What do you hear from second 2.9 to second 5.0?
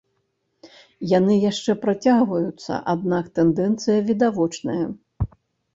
аднак тэндэнцыя відавочная.